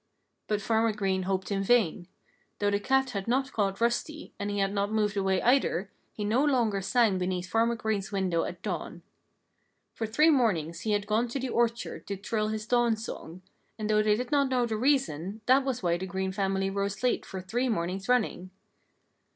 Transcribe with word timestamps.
But 0.47 0.63
Farmer 0.63 0.93
Green 0.93 1.23
hoped 1.29 1.51
in 1.51 1.61
vain. 1.61 2.07
Though 2.57 2.71
the 2.71 2.79
cat 2.79 3.11
had 3.11 3.27
not 3.27 3.53
caught 3.53 3.79
Rusty, 3.79 4.33
and 4.39 4.49
he 4.49 4.57
had 4.57 4.73
not 4.73 4.91
moved 4.91 5.15
away, 5.15 5.43
either, 5.43 5.91
he 6.11 6.23
no 6.25 6.43
longer 6.43 6.81
sang 6.81 7.19
beneath 7.19 7.47
Farmer 7.47 7.75
Green's 7.75 8.11
window 8.11 8.43
at 8.45 8.63
dawn. 8.63 9.03
For 9.93 10.07
three 10.07 10.31
mornings 10.31 10.81
he 10.81 10.93
had 10.93 11.05
gone 11.05 11.27
to 11.27 11.39
the 11.39 11.49
orchard 11.49 12.07
to 12.07 12.17
trill 12.17 12.47
his 12.47 12.65
dawn 12.65 12.95
song; 12.95 13.43
and 13.77 13.91
though 13.91 14.01
they 14.01 14.15
did 14.15 14.31
not 14.31 14.49
know 14.49 14.65
the 14.65 14.75
reason, 14.75 15.41
that 15.45 15.63
was 15.63 15.83
why 15.83 15.97
the 15.99 16.07
Green 16.07 16.31
family 16.31 16.71
rose 16.71 17.03
late 17.03 17.23
for 17.23 17.39
three 17.39 17.69
mornings 17.69 18.09
running. 18.09 18.49